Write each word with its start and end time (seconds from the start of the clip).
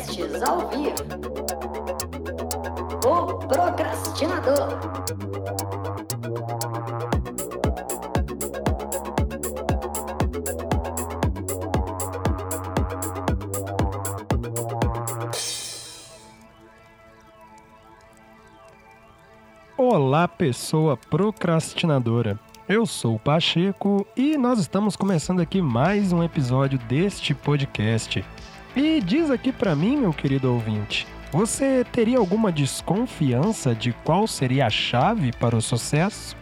Podcasts 0.00 0.42
ao 0.42 0.68
vivo. 0.68 0.94
O 3.04 3.34
Procrastinador. 3.46 4.78
Olá, 19.76 20.26
pessoa 20.26 20.96
procrastinadora. 20.96 22.38
Eu 22.66 22.86
sou 22.86 23.16
o 23.16 23.18
Pacheco 23.18 24.06
e 24.16 24.38
nós 24.38 24.60
estamos 24.60 24.96
começando 24.96 25.40
aqui 25.40 25.60
mais 25.60 26.12
um 26.12 26.22
episódio 26.22 26.78
deste 26.78 27.34
podcast. 27.34 28.24
E 28.74 29.00
diz 29.00 29.30
aqui 29.30 29.52
pra 29.52 29.74
mim, 29.74 29.96
meu 29.96 30.12
querido 30.12 30.52
ouvinte, 30.52 31.06
você 31.32 31.84
teria 31.92 32.18
alguma 32.18 32.52
desconfiança 32.52 33.74
de 33.74 33.92
qual 34.04 34.26
seria 34.26 34.66
a 34.66 34.70
chave 34.70 35.32
para 35.32 35.56
o 35.56 35.62
sucesso? 35.62 36.36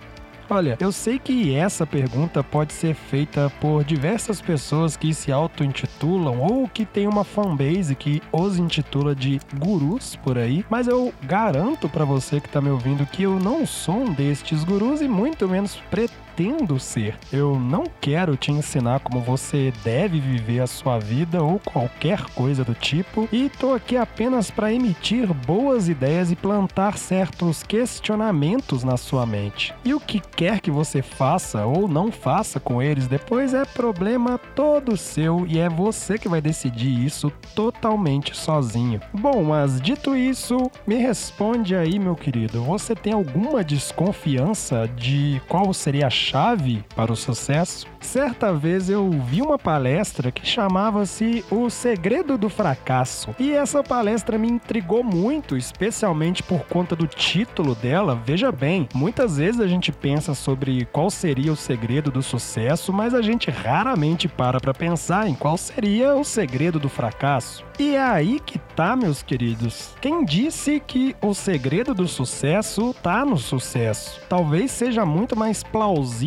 Olha, 0.51 0.79
eu 0.81 0.91
sei 0.91 1.19
que 1.19 1.55
essa 1.55 1.87
pergunta 1.87 2.43
pode 2.43 2.73
ser 2.73 2.95
feita 2.95 3.53
por 3.61 3.85
diversas 3.85 4.41
pessoas 4.41 4.97
que 4.97 5.13
se 5.13 5.31
auto-intitulam 5.31 6.39
ou 6.41 6.67
que 6.67 6.87
tem 6.87 7.07
uma 7.07 7.23
fanbase 7.23 7.95
que 7.95 8.23
os 8.33 8.59
intitula 8.59 9.15
de 9.15 9.39
gurus 9.59 10.17
por 10.17 10.39
aí, 10.39 10.65
mas 10.71 10.89
eu 10.89 11.13
garanto 11.23 11.87
para 11.87 12.07
você 12.07 12.41
que 12.41 12.49
tá 12.49 12.63
me 12.63 12.71
ouvindo 12.71 13.05
que 13.05 13.25
eu 13.25 13.39
não 13.39 13.67
sou 13.67 13.97
um 13.97 14.13
destes 14.13 14.65
gurus 14.65 15.03
e 15.03 15.09
muito 15.09 15.47
menos 15.47 15.77
pretendo 15.91 16.28
pretendo 16.39 16.79
ser. 16.79 17.17
Eu 17.33 17.59
não 17.59 17.85
quero 18.01 18.37
te 18.37 18.53
ensinar 18.53 19.01
como 19.01 19.21
você 19.21 19.73
deve 19.83 20.21
viver 20.21 20.61
a 20.61 20.69
sua 20.69 20.97
vida 20.97 21.43
ou 21.43 21.59
qualquer 21.59 22.23
coisa 22.31 22.63
do 22.63 22.75
tipo, 22.75 23.29
e 23.33 23.49
tô 23.49 23.75
aqui 23.75 23.97
apenas 23.97 24.49
para 24.49 24.73
emitir 24.73 25.35
boas 25.35 25.89
ideias 25.89 26.31
e 26.31 26.37
plantar 26.37 26.97
certos 26.97 27.65
questionamentos 27.65 28.85
na 28.85 28.97
sua 28.97 29.27
mente. 29.27 29.75
E 29.85 29.93
o 29.93 29.99
que 29.99 30.21
quer 30.21 30.61
que 30.61 30.71
você 30.71 31.03
faça 31.03 31.67
ou 31.67 31.89
não 31.89 32.13
faça 32.13 32.61
com 32.61 32.81
eles 32.81 33.09
depois 33.09 33.53
é 33.53 33.65
problema 33.65 34.39
todo 34.55 34.97
seu 34.97 35.45
e 35.45 35.59
é 35.59 35.69
você 35.69 36.19
que 36.19 36.29
vai 36.29 36.41
decidir 36.41 37.05
isso 37.05 37.33
totalmente 37.53 38.37
sozinho. 38.37 39.01
Bom, 39.13 39.43
mas 39.43 39.81
dito 39.81 40.15
isso, 40.15 40.71
me 40.87 40.95
responde 40.95 41.75
aí, 41.75 41.99
meu 41.99 42.15
querido, 42.15 42.63
você 42.63 42.95
tem 42.95 43.13
alguma 43.13 43.65
desconfiança 43.65 44.89
de 44.97 45.43
qual 45.49 45.75
seria 45.75 46.07
a 46.07 46.11
chave 46.29 46.85
para 46.95 47.13
o 47.13 47.17
sucesso? 47.17 47.87
Certa 48.01 48.53
vez 48.53 48.91
eu 48.91 49.11
vi 49.11 49.41
uma 49.41 49.59
palestra 49.59 50.31
que 50.31 50.47
chamava-se 50.47 51.45
O 51.51 51.71
Segredo 51.71 52.37
do 52.37 52.49
Fracasso. 52.49 53.35
E 53.39 53.53
essa 53.53 53.83
palestra 53.83 54.39
me 54.39 54.49
intrigou 54.49 55.03
muito, 55.03 55.57
especialmente 55.57 56.43
por 56.43 56.65
conta 56.67 56.95
do 56.95 57.07
título 57.07 57.75
dela. 57.75 58.15
Veja 58.15 58.53
bem, 58.53 58.89
muitas 58.95 59.39
vezes 59.39 59.61
a 59.61 59.67
gente 59.67 59.91
pensa 59.91 60.35
sobre 60.35 60.87
qual 60.87 61.11
seria 61.11 61.53
o 61.53 61.57
segredo 61.57 62.11
do 62.11 62.23
sucesso, 62.23 62.93
mas 62.93 63.15
a 63.15 63.23
gente 63.23 63.51
raramente 63.51 64.29
para 64.29 64.61
para 64.61 64.75
pensar 64.75 65.29
em 65.29 65.35
qual 65.35 65.57
seria 65.57 66.15
o 66.15 66.25
segredo 66.25 66.79
do 66.79 66.89
fracasso. 66.89 67.65
E 67.79 67.95
é 67.95 68.03
aí 68.03 68.41
que 68.41 68.59
tá, 68.59 68.97
meus 68.97 69.23
queridos. 69.23 69.95
Quem 70.01 70.25
disse 70.25 70.81
que 70.81 71.15
o 71.23 71.33
segredo 71.33 71.95
do 71.95 72.09
sucesso 72.09 72.95
tá 73.03 73.25
no 73.25 73.37
sucesso? 73.37 74.21
Talvez 74.29 74.71
seja 74.73 75.07
muito 75.07 75.37
mais 75.37 75.63
plausível 75.63 76.18